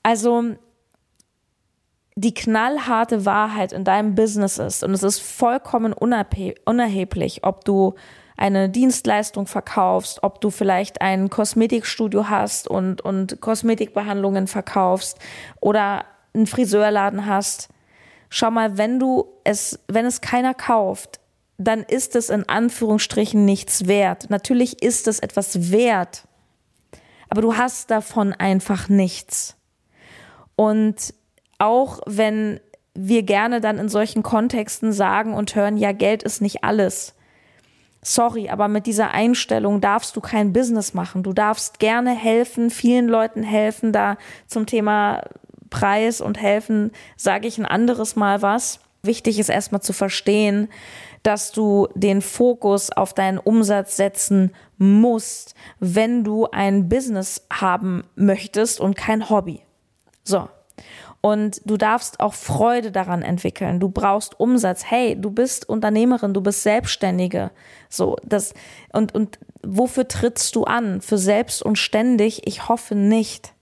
Also, 0.02 0.56
die 2.14 2.34
knallharte 2.34 3.24
Wahrheit 3.24 3.72
in 3.72 3.84
deinem 3.84 4.14
Business 4.14 4.58
ist, 4.58 4.84
und 4.84 4.92
es 4.92 5.02
ist 5.02 5.20
vollkommen 5.20 5.94
unerheblich, 5.94 7.42
ob 7.42 7.64
du 7.64 7.94
eine 8.36 8.68
Dienstleistung 8.68 9.46
verkaufst, 9.46 10.22
ob 10.22 10.40
du 10.40 10.50
vielleicht 10.50 11.00
ein 11.00 11.30
Kosmetikstudio 11.30 12.28
hast 12.28 12.68
und, 12.68 13.00
und 13.00 13.40
Kosmetikbehandlungen 13.40 14.46
verkaufst 14.46 15.18
oder 15.60 16.04
einen 16.34 16.46
Friseurladen 16.46 17.26
hast. 17.26 17.68
Schau 18.28 18.50
mal, 18.50 18.76
wenn 18.76 19.00
du 19.00 19.26
es, 19.44 19.78
wenn 19.88 20.04
es 20.04 20.20
keiner 20.20 20.52
kauft, 20.52 21.20
dann 21.58 21.82
ist 21.82 22.14
es 22.16 22.28
in 22.28 22.46
Anführungsstrichen 22.48 23.44
nichts 23.44 23.86
wert. 23.86 24.28
Natürlich 24.28 24.82
ist 24.82 25.08
es 25.08 25.20
etwas 25.20 25.70
wert, 25.70 26.24
aber 27.30 27.40
du 27.40 27.56
hast 27.56 27.90
davon 27.90 28.34
einfach 28.34 28.90
nichts. 28.90 29.56
Und 30.54 31.14
auch 31.58 32.00
wenn 32.06 32.60
wir 32.94 33.22
gerne 33.22 33.60
dann 33.60 33.78
in 33.78 33.88
solchen 33.88 34.22
Kontexten 34.22 34.92
sagen 34.92 35.32
und 35.32 35.54
hören, 35.54 35.76
ja, 35.76 35.92
Geld 35.92 36.22
ist 36.22 36.42
nicht 36.42 36.64
alles 36.64 37.15
sorry, 38.06 38.48
aber 38.48 38.68
mit 38.68 38.86
dieser 38.86 39.10
Einstellung 39.10 39.80
darfst 39.80 40.16
du 40.16 40.20
kein 40.20 40.52
Business 40.52 40.94
machen. 40.94 41.22
Du 41.22 41.32
darfst 41.32 41.78
gerne 41.78 42.12
helfen, 42.12 42.70
vielen 42.70 43.08
Leuten 43.08 43.42
helfen, 43.42 43.92
da 43.92 44.16
zum 44.46 44.66
Thema 44.66 45.22
Preis 45.70 46.20
und 46.20 46.40
helfen, 46.40 46.92
sage 47.16 47.48
ich 47.48 47.58
ein 47.58 47.66
anderes 47.66 48.16
Mal 48.16 48.42
was. 48.42 48.80
Wichtig 49.02 49.38
ist 49.38 49.48
erstmal 49.48 49.82
zu 49.82 49.92
verstehen, 49.92 50.68
dass 51.22 51.50
du 51.50 51.88
den 51.94 52.22
Fokus 52.22 52.90
auf 52.90 53.12
deinen 53.12 53.38
Umsatz 53.38 53.96
setzen 53.96 54.52
musst, 54.78 55.54
wenn 55.80 56.22
du 56.22 56.46
ein 56.46 56.88
Business 56.88 57.46
haben 57.52 58.04
möchtest 58.14 58.80
und 58.80 58.96
kein 58.96 59.28
Hobby. 59.28 59.62
So. 60.22 60.48
Und 61.20 61.60
du 61.64 61.76
darfst 61.76 62.20
auch 62.20 62.34
Freude 62.34 62.92
daran 62.92 63.22
entwickeln. 63.22 63.80
Du 63.80 63.88
brauchst 63.88 64.38
Umsatz. 64.38 64.84
Hey, 64.84 65.20
du 65.20 65.30
bist 65.30 65.68
Unternehmerin, 65.68 66.34
du 66.34 66.40
bist 66.40 66.62
Selbstständige. 66.62 67.50
So, 67.88 68.16
das, 68.22 68.54
und, 68.92 69.14
und 69.14 69.38
wofür 69.62 70.06
trittst 70.06 70.54
du 70.54 70.64
an? 70.64 71.00
Für 71.00 71.18
selbst 71.18 71.62
und 71.62 71.78
ständig? 71.78 72.46
Ich 72.46 72.68
hoffe 72.68 72.94
nicht. 72.94 73.54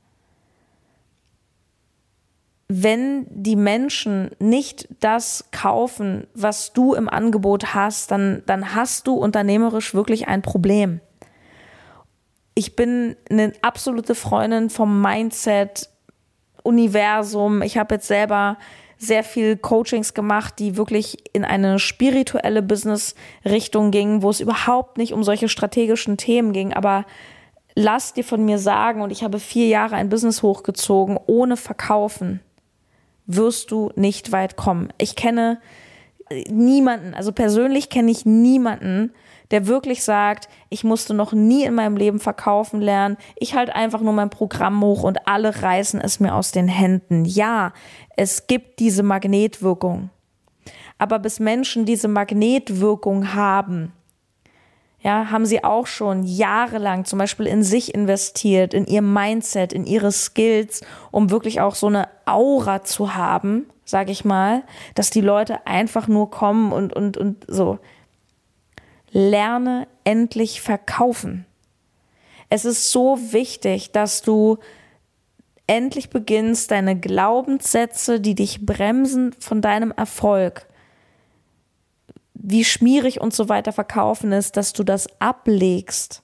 Wenn 2.68 3.26
die 3.30 3.56
Menschen 3.56 4.30
nicht 4.38 4.88
das 5.00 5.44
kaufen, 5.50 6.26
was 6.34 6.72
du 6.72 6.94
im 6.94 7.08
Angebot 7.08 7.74
hast, 7.74 8.10
dann, 8.10 8.42
dann 8.46 8.74
hast 8.74 9.06
du 9.06 9.14
unternehmerisch 9.14 9.94
wirklich 9.94 10.28
ein 10.28 10.42
Problem. 10.42 11.00
Ich 12.54 12.76
bin 12.76 13.16
eine 13.30 13.52
absolute 13.62 14.14
Freundin 14.14 14.70
vom 14.70 15.02
Mindset, 15.02 15.90
Universum. 16.64 17.62
Ich 17.62 17.78
habe 17.78 17.94
jetzt 17.94 18.08
selber 18.08 18.58
sehr 18.98 19.22
viel 19.22 19.56
Coachings 19.56 20.14
gemacht, 20.14 20.58
die 20.58 20.76
wirklich 20.76 21.18
in 21.32 21.44
eine 21.44 21.78
spirituelle 21.78 22.62
Business-Richtung 22.62 23.90
gingen, 23.90 24.22
wo 24.22 24.30
es 24.30 24.40
überhaupt 24.40 24.98
nicht 24.98 25.12
um 25.12 25.22
solche 25.22 25.48
strategischen 25.48 26.16
Themen 26.16 26.52
ging. 26.52 26.72
Aber 26.72 27.04
lass 27.74 28.14
dir 28.14 28.24
von 28.24 28.44
mir 28.44 28.58
sagen, 28.58 29.02
und 29.02 29.10
ich 29.10 29.22
habe 29.22 29.38
vier 29.38 29.68
Jahre 29.68 29.96
ein 29.96 30.08
Business 30.08 30.42
hochgezogen, 30.42 31.18
ohne 31.26 31.56
Verkaufen 31.56 32.40
wirst 33.26 33.70
du 33.70 33.90
nicht 33.94 34.32
weit 34.32 34.56
kommen. 34.56 34.92
Ich 34.98 35.16
kenne 35.16 35.60
niemanden, 36.48 37.14
also 37.14 37.32
persönlich 37.32 37.90
kenne 37.90 38.10
ich 38.10 38.24
niemanden, 38.24 39.12
der 39.50 39.66
wirklich 39.66 40.02
sagt, 40.02 40.48
ich 40.70 40.84
musste 40.84 41.14
noch 41.14 41.32
nie 41.32 41.64
in 41.64 41.74
meinem 41.74 41.96
Leben 41.96 42.18
verkaufen 42.18 42.80
lernen, 42.80 43.16
ich 43.36 43.54
halte 43.54 43.74
einfach 43.74 44.00
nur 44.00 44.12
mein 44.12 44.30
Programm 44.30 44.82
hoch 44.82 45.02
und 45.02 45.28
alle 45.28 45.62
reißen 45.62 46.00
es 46.00 46.20
mir 46.20 46.34
aus 46.34 46.50
den 46.52 46.68
Händen. 46.68 47.24
Ja, 47.24 47.72
es 48.16 48.46
gibt 48.46 48.80
diese 48.80 49.02
Magnetwirkung. 49.02 50.10
Aber 50.98 51.18
bis 51.18 51.40
Menschen 51.40 51.84
diese 51.84 52.08
Magnetwirkung 52.08 53.34
haben, 53.34 53.92
ja, 55.00 55.30
haben 55.30 55.44
sie 55.44 55.62
auch 55.62 55.86
schon 55.86 56.22
jahrelang 56.22 57.04
zum 57.04 57.18
Beispiel 57.18 57.46
in 57.46 57.62
sich 57.62 57.94
investiert, 57.94 58.72
in 58.72 58.86
ihr 58.86 59.02
Mindset, 59.02 59.74
in 59.74 59.84
ihre 59.84 60.12
Skills, 60.12 60.80
um 61.10 61.30
wirklich 61.30 61.60
auch 61.60 61.74
so 61.74 61.88
eine 61.88 62.08
Aura 62.24 62.84
zu 62.84 63.14
haben, 63.14 63.66
sage 63.84 64.12
ich 64.12 64.24
mal, 64.24 64.62
dass 64.94 65.10
die 65.10 65.20
Leute 65.20 65.66
einfach 65.66 66.08
nur 66.08 66.30
kommen 66.30 66.72
und, 66.72 66.92
und, 66.92 67.16
und 67.16 67.44
so 67.48 67.78
lerne 69.10 69.86
endlich 70.02 70.60
verkaufen. 70.60 71.46
Es 72.50 72.64
ist 72.64 72.90
so 72.90 73.18
wichtig, 73.32 73.92
dass 73.92 74.22
du 74.22 74.58
endlich 75.66 76.10
beginnst, 76.10 76.70
deine 76.70 76.98
Glaubenssätze, 76.98 78.20
die 78.20 78.34
dich 78.34 78.66
bremsen 78.66 79.32
von 79.38 79.62
deinem 79.62 79.92
Erfolg, 79.92 80.66
wie 82.34 82.64
schmierig 82.64 83.20
und 83.20 83.32
so 83.32 83.48
weiter 83.48 83.72
verkaufen 83.72 84.32
ist, 84.32 84.56
dass 84.56 84.72
du 84.74 84.82
das 84.82 85.08
ablegst 85.20 86.22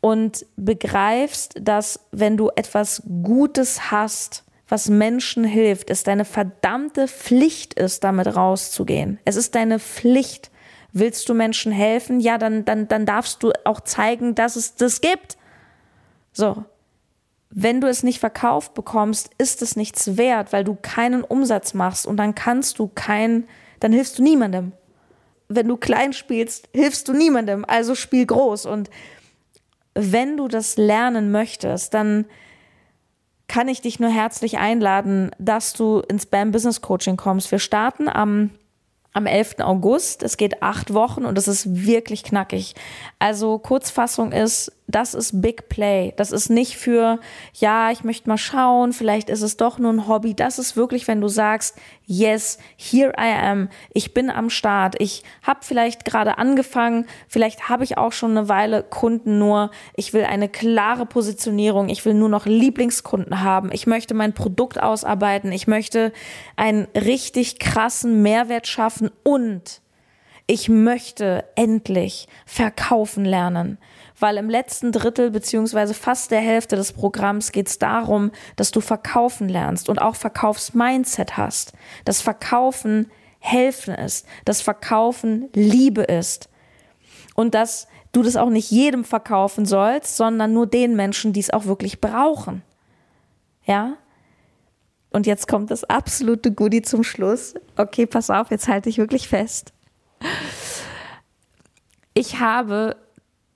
und 0.00 0.46
begreifst, 0.56 1.54
dass 1.60 2.00
wenn 2.12 2.36
du 2.36 2.50
etwas 2.56 3.02
Gutes 3.22 3.90
hast, 3.90 4.44
was 4.72 4.88
Menschen 4.88 5.44
hilft, 5.44 5.90
es 5.90 6.02
deine 6.02 6.24
verdammte 6.24 7.06
Pflicht 7.06 7.74
ist, 7.74 8.04
damit 8.04 8.34
rauszugehen. 8.34 9.18
Es 9.26 9.36
ist 9.36 9.54
deine 9.54 9.78
Pflicht. 9.78 10.50
Willst 10.94 11.28
du 11.28 11.34
Menschen 11.34 11.72
helfen? 11.72 12.20
Ja, 12.20 12.38
dann, 12.38 12.64
dann, 12.64 12.88
dann 12.88 13.04
darfst 13.04 13.42
du 13.42 13.52
auch 13.66 13.82
zeigen, 13.82 14.34
dass 14.34 14.56
es 14.56 14.74
das 14.74 15.02
gibt. 15.02 15.36
So. 16.32 16.64
Wenn 17.50 17.82
du 17.82 17.86
es 17.86 18.02
nicht 18.02 18.18
verkauft 18.18 18.72
bekommst, 18.72 19.28
ist 19.36 19.60
es 19.60 19.76
nichts 19.76 20.16
wert, 20.16 20.54
weil 20.54 20.64
du 20.64 20.74
keinen 20.80 21.22
Umsatz 21.22 21.74
machst 21.74 22.06
und 22.06 22.16
dann 22.16 22.34
kannst 22.34 22.78
du 22.78 22.90
kein, 22.94 23.46
dann 23.80 23.92
hilfst 23.92 24.18
du 24.18 24.22
niemandem. 24.22 24.72
Wenn 25.48 25.68
du 25.68 25.76
klein 25.76 26.14
spielst, 26.14 26.70
hilfst 26.72 27.08
du 27.08 27.12
niemandem, 27.12 27.66
also 27.68 27.94
spiel 27.94 28.24
groß. 28.24 28.64
Und 28.64 28.88
wenn 29.92 30.38
du 30.38 30.48
das 30.48 30.78
lernen 30.78 31.30
möchtest, 31.30 31.92
dann 31.92 32.24
kann 33.48 33.68
ich 33.68 33.80
dich 33.80 34.00
nur 34.00 34.10
herzlich 34.10 34.58
einladen, 34.58 35.30
dass 35.38 35.72
du 35.72 36.00
ins 36.00 36.26
BAM 36.26 36.52
Business 36.52 36.80
Coaching 36.80 37.16
kommst. 37.16 37.50
Wir 37.50 37.58
starten 37.58 38.08
am 38.08 38.50
am 39.12 39.26
11. 39.26 39.56
August. 39.60 40.22
Es 40.22 40.36
geht 40.36 40.62
acht 40.62 40.94
Wochen 40.94 41.24
und 41.24 41.36
es 41.36 41.48
ist 41.48 41.86
wirklich 41.86 42.24
knackig. 42.24 42.74
Also 43.18 43.58
Kurzfassung 43.58 44.32
ist, 44.32 44.72
das 44.88 45.14
ist 45.14 45.40
Big 45.40 45.68
Play. 45.68 46.12
Das 46.16 46.32
ist 46.32 46.50
nicht 46.50 46.76
für, 46.76 47.18
ja, 47.54 47.90
ich 47.90 48.04
möchte 48.04 48.28
mal 48.28 48.38
schauen, 48.38 48.92
vielleicht 48.92 49.30
ist 49.30 49.42
es 49.42 49.56
doch 49.56 49.78
nur 49.78 49.92
ein 49.92 50.06
Hobby. 50.06 50.34
Das 50.34 50.58
ist 50.58 50.76
wirklich, 50.76 51.08
wenn 51.08 51.20
du 51.20 51.28
sagst, 51.28 51.76
yes, 52.06 52.58
here 52.76 53.12
I 53.18 53.32
am. 53.42 53.68
Ich 53.94 54.12
bin 54.12 54.28
am 54.28 54.50
Start. 54.50 54.96
Ich 54.98 55.22
habe 55.42 55.60
vielleicht 55.62 56.04
gerade 56.04 56.36
angefangen, 56.36 57.06
vielleicht 57.26 57.68
habe 57.68 57.84
ich 57.84 57.96
auch 57.96 58.12
schon 58.12 58.32
eine 58.32 58.48
Weile 58.48 58.82
Kunden 58.82 59.38
nur. 59.38 59.70
Ich 59.96 60.12
will 60.12 60.24
eine 60.24 60.48
klare 60.48 61.06
Positionierung. 61.06 61.88
Ich 61.88 62.04
will 62.04 62.14
nur 62.14 62.28
noch 62.28 62.44
Lieblingskunden 62.44 63.42
haben. 63.42 63.70
Ich 63.72 63.86
möchte 63.86 64.14
mein 64.14 64.34
Produkt 64.34 64.82
ausarbeiten. 64.82 65.52
Ich 65.52 65.66
möchte 65.66 66.12
einen 66.56 66.86
richtig 66.94 67.58
krassen 67.58 68.20
Mehrwert 68.22 68.66
schaffen 68.66 69.01
und 69.22 69.80
ich 70.46 70.68
möchte 70.68 71.44
endlich 71.54 72.28
verkaufen 72.46 73.24
lernen 73.24 73.78
weil 74.22 74.36
im 74.36 74.48
letzten 74.48 74.92
Drittel 74.92 75.30
beziehungsweise 75.32 75.92
fast 75.92 76.30
der 76.30 76.40
Hälfte 76.40 76.76
des 76.76 76.92
Programms 76.92 77.52
geht 77.52 77.68
es 77.68 77.78
darum, 77.78 78.30
dass 78.56 78.70
du 78.70 78.80
verkaufen 78.80 79.48
lernst 79.48 79.88
und 79.88 80.00
auch 80.00 80.14
Verkaufsmindset 80.14 81.36
hast. 81.36 81.72
Das 82.04 82.22
Verkaufen 82.22 83.10
helfen 83.40 83.92
ist, 83.94 84.26
das 84.44 84.62
Verkaufen 84.62 85.50
Liebe 85.52 86.02
ist 86.02 86.48
und 87.34 87.54
dass 87.54 87.88
du 88.12 88.22
das 88.22 88.36
auch 88.36 88.50
nicht 88.50 88.70
jedem 88.70 89.04
verkaufen 89.04 89.66
sollst, 89.66 90.16
sondern 90.16 90.52
nur 90.52 90.68
den 90.68 90.94
Menschen, 90.94 91.32
die 91.32 91.40
es 91.40 91.50
auch 91.50 91.64
wirklich 91.64 92.00
brauchen. 92.00 92.62
Ja? 93.64 93.94
Und 95.12 95.26
jetzt 95.26 95.46
kommt 95.48 95.70
das 95.70 95.84
absolute 95.84 96.52
Goodie 96.52 96.82
zum 96.82 97.04
Schluss. 97.04 97.54
Okay, 97.76 98.06
pass 98.06 98.30
auf, 98.30 98.50
jetzt 98.50 98.68
halte 98.68 98.88
ich 98.88 98.98
wirklich 98.98 99.28
fest. 99.28 99.72
Ich 102.14 102.40
habe 102.40 102.96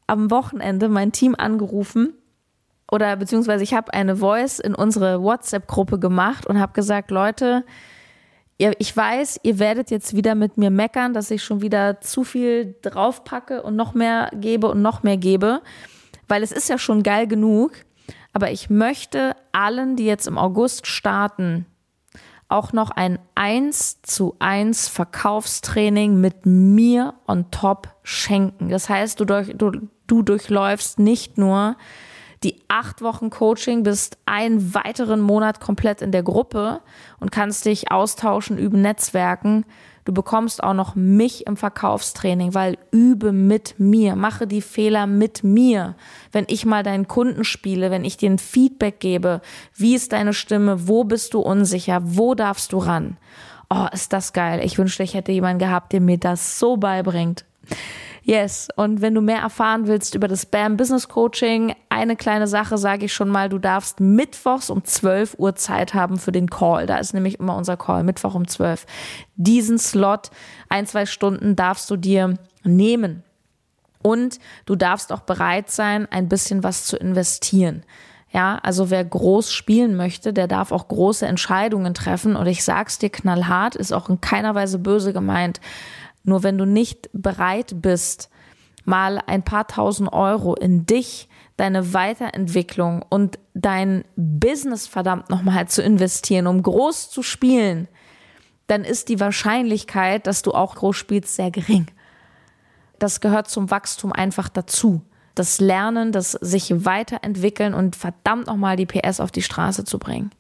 am 0.07 0.31
Wochenende 0.31 0.89
mein 0.89 1.13
Team 1.13 1.35
angerufen 1.37 2.15
oder 2.91 3.17
beziehungsweise 3.17 3.65
ich 3.65 3.75
habe 3.75 3.93
eine 3.93 4.17
Voice 4.17 4.59
in 4.59 4.75
unsere 4.75 5.23
WhatsApp-Gruppe 5.23 5.99
gemacht 5.99 6.47
und 6.47 6.61
habe 6.61 6.73
gesagt, 6.73 7.11
Leute, 7.11 7.65
ich 8.59 8.97
weiß, 8.97 9.41
ihr 9.43 9.59
werdet 9.59 9.91
jetzt 9.91 10.17
wieder 10.17 10.35
mit 10.35 10.57
mir 10.57 10.71
meckern, 10.71 11.13
dass 11.13 11.31
ich 11.31 11.43
schon 11.43 11.61
wieder 11.61 12.01
zu 12.01 12.25
viel 12.25 12.75
draufpacke 12.83 13.63
und 13.63 13.77
noch 13.77 13.93
mehr 13.93 14.31
gebe 14.35 14.69
und 14.69 14.81
noch 14.81 15.03
mehr 15.03 15.19
gebe, 15.19 15.61
weil 16.29 16.43
es 16.43 16.53
ist 16.53 16.69
ja 16.69 16.79
schon 16.79 17.03
geil 17.03 17.27
genug. 17.27 17.73
Aber 18.37 18.51
ich 18.51 18.69
möchte 18.69 19.35
allen, 19.53 19.97
die 19.97 20.05
jetzt 20.05 20.27
im 20.27 20.37
August 20.37 20.87
starten, 20.87 21.65
auch 22.49 22.75
noch 22.75 22.91
ein 22.91 23.19
1 23.35 24.03
zu 24.03 24.37
1 24.41 24.89
Verkaufstraining 24.89 26.21
mit 26.21 26.45
mir 26.45 27.15
on 27.27 27.51
top 27.51 27.89
schenken. 28.03 28.69
Das 28.69 28.91
heißt, 28.91 29.19
du, 29.19 29.25
durch, 29.25 29.55
du, 29.57 29.89
du 30.07 30.21
durchläufst 30.21 30.99
nicht 30.99 31.39
nur 31.39 31.79
die 32.45 32.61
acht 32.69 33.01
Wochen 33.01 33.31
Coaching, 33.31 33.85
bist 33.85 34.19
einen 34.27 34.75
weiteren 34.75 35.23
Monat 35.23 35.59
komplett 35.59 36.03
in 36.03 36.13
der 36.13 36.23
Gruppe 36.23 36.83
und 37.19 37.33
kannst 37.33 37.65
dich 37.65 37.91
austauschen, 37.91 38.59
üben, 38.59 38.83
Netzwerken. 38.83 39.65
Du 40.07 40.13
bekommst 40.13 40.63
auch 40.63 40.73
noch 40.73 40.95
mich 40.95 41.49
im 41.49 41.57
Verkaufstraining, 41.57 42.55
weil 42.55 42.79
übe 42.93 43.33
mit 43.33 43.75
mir, 43.79 44.15
mache 44.15 44.47
die 44.47 44.63
Fehler 44.63 45.09
mit 45.09 45.43
mir. 45.43 45.97
Wenn 46.31 46.45
ich 46.47 46.65
mal 46.65 46.85
deinen 46.85 47.09
Kunden 47.09 47.43
spiele, 47.43 47.91
wenn 47.91 48.05
ich 48.05 48.17
dir 48.17 48.31
ein 48.31 48.39
Feedback 48.39 49.01
gebe, 49.01 49.41
wie 49.75 49.97
ist 49.97 50.13
deine 50.13 50.33
Stimme, 50.33 50.87
wo 50.87 51.03
bist 51.03 51.35
du 51.35 51.41
unsicher, 51.41 52.01
wo 52.05 52.37
darfst 52.37 52.73
du 52.73 52.79
ran? 52.79 53.17
Oh, 53.69 53.89
ist 53.93 54.13
das 54.13 54.33
geil. 54.33 54.61
Ich 54.63 54.79
wünschte, 54.79 55.03
ich 55.03 55.15
hätte 55.15 55.33
jemanden 55.33 55.59
gehabt, 55.59 55.93
der 55.93 56.01
mir 56.01 56.19
das 56.19 56.61
so 56.61 56.77
beibringt. 56.77 57.45
Yes, 58.29 58.67
und 58.75 59.03
wenn 59.03 59.15
du 59.15 59.21
mehr 59.21 59.39
erfahren 59.39 59.87
willst 59.87 60.17
über 60.17 60.27
das 60.27 60.47
BAM 60.47 60.77
Business 60.77 61.07
Coaching, 61.07 61.77
eine 61.91 62.17
kleine 62.17 62.49
Sache 62.49 62.77
sage 62.77 63.05
ich 63.05 63.15
schon 63.15 63.29
mal, 63.29 63.49
du 63.49 63.59
darfst 63.59 64.01
mittwochs 64.01 64.69
um 64.69 64.85
12 64.85 65.37
Uhr 65.39 65.55
Zeit 65.55 65.95
haben 65.95 66.19
für 66.19 66.33
den 66.33 66.51
Call. 66.51 66.87
Da 66.87 66.97
ist 66.97 67.15
nämlich 67.15 67.39
immer 67.39 67.57
unser 67.57 67.77
Call, 67.77 68.03
Mittwoch 68.03 68.35
um 68.35 68.49
12. 68.49 68.85
Diesen 69.37 69.79
Slot, 69.79 70.31
ein, 70.69 70.87
zwei 70.87 71.07
Stunden 71.07 71.55
darfst 71.55 71.89
du 71.89 71.97
dir 71.97 72.35
nehmen. 72.65 73.23
Und 74.03 74.41
du 74.65 74.75
darfst 74.75 75.13
auch 75.13 75.21
bereit 75.21 75.71
sein, 75.71 76.09
ein 76.11 76.29
bisschen 76.29 76.65
was 76.65 76.85
zu 76.85 76.97
investieren. 76.97 77.85
Ja, 78.33 78.59
also 78.65 78.91
wer 78.91 79.05
groß 79.05 79.53
spielen 79.53 79.97
möchte, 79.97 80.33
der 80.33 80.49
darf 80.49 80.73
auch 80.73 80.89
große 80.89 81.25
Entscheidungen 81.25 81.95
treffen. 81.95 82.35
Und 82.35 82.49
ich 82.49 82.65
sag's 82.65 82.99
dir 82.99 83.09
knallhart, 83.09 83.77
ist 83.77 83.93
auch 83.93 84.09
in 84.09 84.21
keiner 84.21 84.57
Weise 84.57 84.81
böse 84.81 85.13
gemeint. 85.13 85.61
Nur 86.27 86.43
wenn 86.43 86.59
du 86.59 86.67
nicht 86.67 87.09
bereit 87.13 87.81
bist, 87.81 88.29
mal 88.85 89.21
ein 89.27 89.43
paar 89.43 89.67
tausend 89.67 90.13
Euro 90.13 90.55
in 90.55 90.85
dich, 90.85 91.29
deine 91.57 91.95
Weiterentwicklung 91.95 93.05
und 93.09 93.39
dein 93.55 94.05
Business 94.17 94.87
verdammt 94.87 95.31
nochmal 95.31 95.69
zu 95.69 95.83
investieren, 95.83 96.47
um 96.47 96.63
groß 96.63 97.11
zu 97.11 97.23
spielen, 97.23 97.89
dann 98.67 98.85
ist 98.85 99.09
die 99.09 99.21
Wahrscheinlichkeit, 99.21 100.27
dass 100.27 100.43
du 100.43 100.53
auch 100.53 100.75
groß 100.75 100.97
spielst, 100.97 101.37
sehr 101.37 101.51
gering. 101.51 101.87
Das 102.99 103.21
gehört 103.21 103.49
zum 103.49 103.71
Wachstum 103.71 104.13
einfach 104.13 104.49
dazu. 104.49 105.03
Das 105.37 105.61
Lernen, 105.61 106.13
das 106.13 106.33
sich 106.33 106.85
weiterentwickeln 106.85 107.73
und 107.73 107.95
verdammt 107.95 108.49
nochmal 108.49 108.77
die 108.77 108.87
PS 108.87 109.21
auf 109.21 109.31
die 109.31 109.43
Straße 109.43 109.85
zu 109.85 109.99
bringen. 109.99 110.31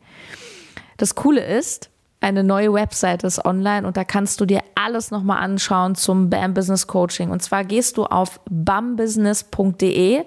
Das 0.97 1.15
Coole 1.15 1.45
ist, 1.45 1.91
eine 2.27 2.43
neue 2.43 2.73
Website 2.73 3.23
ist 3.23 3.45
online 3.45 3.87
und 3.87 3.97
da 3.97 4.03
kannst 4.03 4.41
du 4.41 4.47
dir 4.47 4.61
alles 4.75 5.13
nochmal 5.13 5.39
anschauen 5.39 5.95
zum 5.95 6.29
BAM 6.29 6.55
Business 6.55 6.89
Coaching. 6.89 7.31
Und 7.31 7.41
zwar 7.41 7.63
gehst 7.63 7.97
du 7.97 8.05
auf 8.05 8.41
bambusiness.de, 8.51 10.25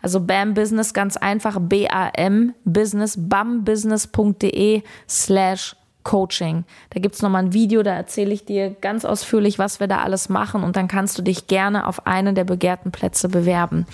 also 0.00 0.20
BAM 0.20 0.54
Business 0.54 0.94
ganz 0.94 1.16
einfach, 1.16 1.58
B-A-M 1.60 2.54
Business, 2.64 3.16
bambusiness.de 3.18 4.82
slash 5.08 5.74
Coaching. 6.04 6.64
Da 6.90 7.00
gibt's 7.00 7.20
nochmal 7.20 7.44
ein 7.44 7.52
Video, 7.52 7.82
da 7.82 7.94
erzähle 7.94 8.32
ich 8.32 8.44
dir 8.44 8.70
ganz 8.70 9.04
ausführlich, 9.04 9.58
was 9.58 9.80
wir 9.80 9.88
da 9.88 9.98
alles 9.98 10.28
machen 10.28 10.62
und 10.62 10.76
dann 10.76 10.88
kannst 10.88 11.18
du 11.18 11.22
dich 11.22 11.48
gerne 11.48 11.86
auf 11.86 12.06
einen 12.06 12.34
der 12.34 12.44
begehrten 12.44 12.92
Plätze 12.92 13.28
bewerben. 13.28 13.86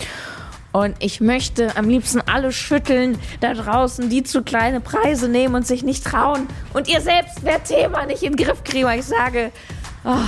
Und 0.76 0.94
ich 0.98 1.22
möchte 1.22 1.74
am 1.78 1.88
liebsten 1.88 2.20
alle 2.20 2.52
schütteln 2.52 3.18
da 3.40 3.54
draußen, 3.54 4.10
die 4.10 4.24
zu 4.24 4.42
kleine 4.42 4.80
Preise 4.80 5.26
nehmen 5.26 5.54
und 5.54 5.66
sich 5.66 5.82
nicht 5.82 6.04
trauen 6.04 6.46
und 6.74 6.86
ihr 6.86 7.00
selbst 7.00 7.38
wer 7.44 7.64
Thema 7.64 8.04
nicht 8.04 8.22
in 8.22 8.36
den 8.36 8.44
Griff 8.44 8.62
kriegen, 8.62 8.86
ich 8.90 9.06
sage, 9.06 9.52
oh, 10.04 10.18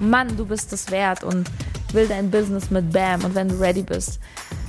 Mann, 0.00 0.36
du 0.36 0.46
bist 0.46 0.72
es 0.72 0.90
wert 0.90 1.22
und 1.22 1.48
will 1.92 2.08
dein 2.08 2.28
Business 2.28 2.70
mit 2.72 2.90
Bam. 2.90 3.24
Und 3.24 3.36
wenn 3.36 3.48
du 3.48 3.60
ready 3.60 3.84
bist, 3.84 4.18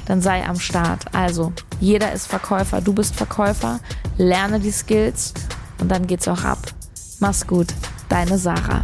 dann 0.05 0.21
sei 0.21 0.45
am 0.45 0.59
Start. 0.59 1.05
Also, 1.11 1.53
jeder 1.79 2.11
ist 2.11 2.27
Verkäufer, 2.27 2.79
du 2.79 2.93
bist 2.93 3.15
Verkäufer, 3.15 3.79
lerne 4.19 4.59
die 4.59 4.69
Skills 4.69 5.33
und 5.81 5.89
dann 5.89 6.05
geht's 6.05 6.27
auch 6.27 6.43
ab. 6.43 6.59
Mach's 7.19 7.47
gut, 7.47 7.73
deine 8.09 8.37
Sarah. 8.37 8.83